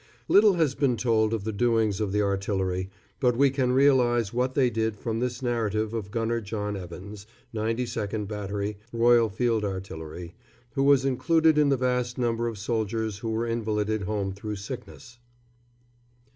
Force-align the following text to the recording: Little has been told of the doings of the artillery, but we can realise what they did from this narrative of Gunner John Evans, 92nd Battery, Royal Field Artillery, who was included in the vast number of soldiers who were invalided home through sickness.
Little 0.27 0.53
has 0.53 0.73
been 0.73 0.97
told 0.97 1.31
of 1.31 1.43
the 1.43 1.51
doings 1.51 2.01
of 2.01 2.11
the 2.11 2.23
artillery, 2.23 2.89
but 3.19 3.37
we 3.37 3.51
can 3.51 3.71
realise 3.71 4.33
what 4.33 4.55
they 4.55 4.71
did 4.71 4.97
from 4.97 5.19
this 5.19 5.43
narrative 5.43 5.93
of 5.93 6.09
Gunner 6.09 6.41
John 6.41 6.75
Evans, 6.75 7.27
92nd 7.53 8.27
Battery, 8.27 8.79
Royal 8.91 9.29
Field 9.29 9.63
Artillery, 9.63 10.33
who 10.71 10.81
was 10.81 11.05
included 11.05 11.55
in 11.59 11.69
the 11.69 11.77
vast 11.77 12.17
number 12.17 12.47
of 12.47 12.57
soldiers 12.57 13.19
who 13.19 13.29
were 13.29 13.45
invalided 13.45 14.01
home 14.01 14.33
through 14.33 14.55
sickness. 14.55 15.19